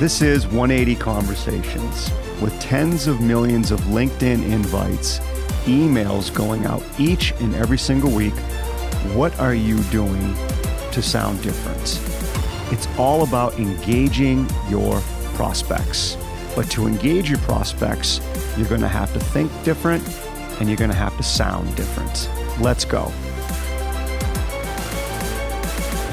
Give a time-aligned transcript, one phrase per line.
[0.00, 2.10] This is 180 Conversations
[2.40, 5.20] with tens of millions of LinkedIn invites,
[5.64, 8.34] emails going out each and every single week.
[9.14, 10.34] What are you doing
[10.90, 12.00] to sound different?
[12.72, 15.00] It's all about engaging your
[15.34, 16.16] prospects.
[16.56, 18.20] But to engage your prospects,
[18.56, 20.02] you're going to have to think different
[20.58, 22.28] and you're going to have to sound different.
[22.60, 23.12] Let's go.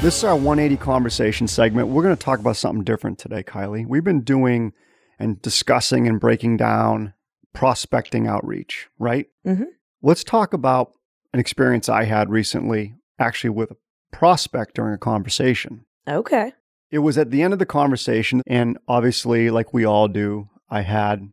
[0.02, 1.88] This is our 180 conversation segment.
[1.88, 3.86] We're going to talk about something different today, Kylie.
[3.86, 4.72] We've been doing
[5.18, 7.12] and discussing and breaking down
[7.52, 9.26] prospecting outreach, right?
[9.46, 9.64] Mm-hmm.
[10.00, 10.92] Let's talk about
[11.34, 13.76] an experience I had recently, actually with a
[14.10, 15.84] prospect during a conversation.
[16.08, 16.54] Okay.
[16.90, 20.80] It was at the end of the conversation, and obviously, like we all do, I
[20.80, 21.30] had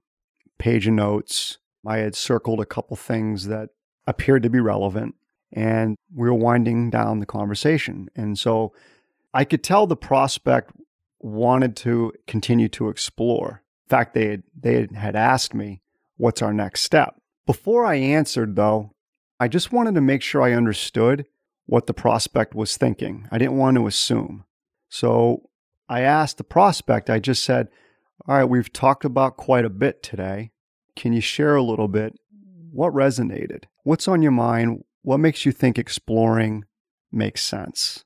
[0.57, 1.57] page of notes.
[1.85, 3.69] I had circled a couple things that
[4.05, 5.15] appeared to be relevant
[5.51, 8.09] and we were winding down the conversation.
[8.15, 8.73] And so
[9.33, 10.71] I could tell the prospect
[11.19, 13.63] wanted to continue to explore.
[13.85, 15.81] In fact, they had, they had asked me,
[16.17, 17.15] What's our next step?
[17.45, 18.91] Before I answered, though,
[19.39, 21.27] I just wanted to make sure I understood
[21.67, 23.27] what the prospect was thinking.
[23.31, 24.45] I didn't want to assume.
[24.89, 25.49] So
[25.87, 27.67] I asked the prospect, I just said,
[28.27, 30.51] All right, we've talked about quite a bit today.
[30.95, 32.19] Can you share a little bit?
[32.71, 33.65] What resonated?
[33.83, 34.83] What's on your mind?
[35.01, 36.65] What makes you think exploring
[37.11, 38.03] makes sense?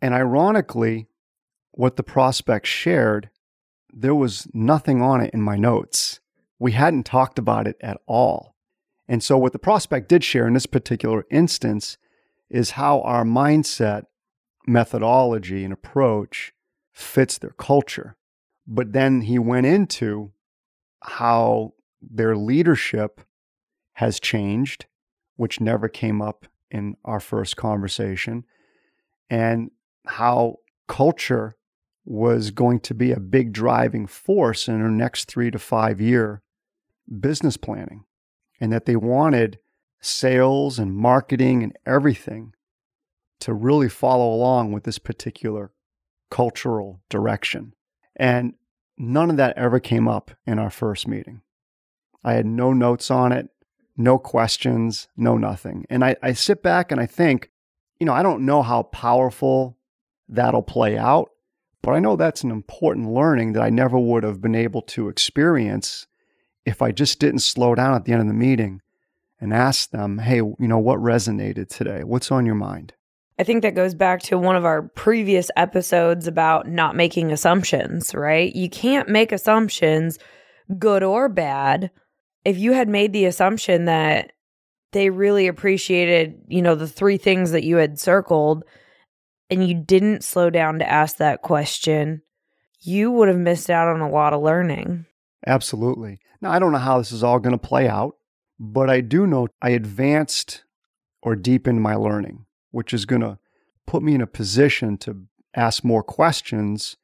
[0.00, 1.08] And ironically,
[1.72, 3.30] what the prospect shared,
[3.92, 6.20] there was nothing on it in my notes.
[6.58, 8.56] We hadn't talked about it at all.
[9.06, 11.96] And so, what the prospect did share in this particular instance
[12.50, 14.04] is how our mindset,
[14.66, 16.52] methodology, and approach
[16.92, 18.16] fits their culture.
[18.66, 20.32] But then he went into
[21.02, 23.22] how their leadership
[23.94, 24.86] has changed
[25.38, 28.44] which never came up in our first conversation,
[29.30, 29.70] and
[30.04, 30.56] how
[30.88, 31.56] culture
[32.04, 36.42] was going to be a big driving force in our next three to five year
[37.20, 38.04] business planning,
[38.60, 39.60] and that they wanted
[40.00, 42.52] sales and marketing and everything
[43.38, 45.70] to really follow along with this particular
[46.32, 47.74] cultural direction.
[48.16, 48.54] And
[48.96, 51.42] none of that ever came up in our first meeting.
[52.24, 53.50] I had no notes on it
[53.98, 55.84] no questions, no nothing.
[55.90, 57.50] And I, I sit back and I think,
[57.98, 59.76] you know, I don't know how powerful
[60.28, 61.30] that'll play out,
[61.82, 65.08] but I know that's an important learning that I never would have been able to
[65.08, 66.06] experience
[66.64, 68.80] if I just didn't slow down at the end of the meeting
[69.40, 72.04] and ask them, hey, you know, what resonated today?
[72.04, 72.94] What's on your mind?
[73.38, 78.14] I think that goes back to one of our previous episodes about not making assumptions,
[78.14, 78.54] right?
[78.54, 80.18] You can't make assumptions,
[80.78, 81.90] good or bad,
[82.48, 84.32] if you had made the assumption that
[84.92, 88.64] they really appreciated, you know, the three things that you had circled
[89.50, 92.22] and you didn't slow down to ask that question,
[92.80, 95.04] you would have missed out on a lot of learning.
[95.46, 96.20] Absolutely.
[96.40, 98.16] Now, I don't know how this is all going to play out,
[98.58, 100.64] but I do know I advanced
[101.22, 103.38] or deepened my learning, which is going to
[103.86, 106.96] put me in a position to ask more questions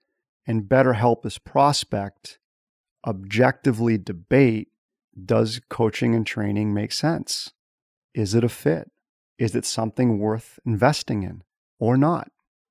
[0.47, 2.39] and better help this prospect
[3.07, 4.69] objectively debate
[5.23, 7.53] does coaching and training make sense?
[8.15, 8.91] Is it a fit?
[9.39, 11.43] Is it something worth investing in
[11.79, 12.31] or not?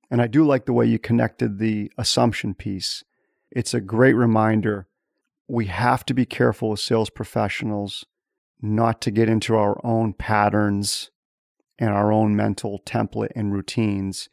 [0.10, 3.04] And I do like the way you connected the assumption piece.
[3.52, 4.88] It's a great reminder.
[5.48, 8.06] We have to be careful as sales professionals
[8.62, 11.12] not to get into our own patterns
[11.78, 14.30] and our own mental template and routines.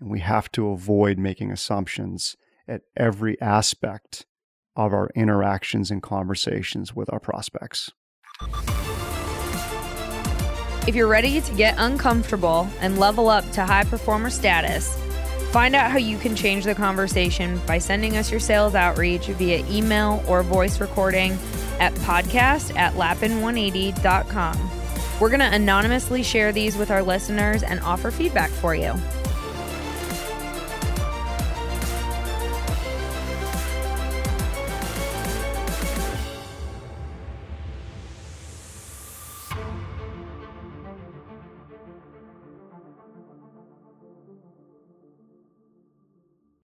[0.00, 2.36] And we have to avoid making assumptions
[2.66, 4.24] at every aspect
[4.78, 7.90] of our interactions and conversations with our prospects.
[10.86, 14.96] If you're ready to get uncomfortable and level up to high performer status,
[15.50, 19.66] find out how you can change the conversation by sending us your sales outreach via
[19.68, 21.32] email or voice recording
[21.80, 24.70] at podcast at lapin180.com.
[25.20, 28.94] We're going to anonymously share these with our listeners and offer feedback for you.